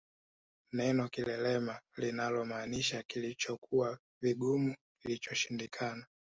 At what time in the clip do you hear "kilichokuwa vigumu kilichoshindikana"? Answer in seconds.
3.03-6.05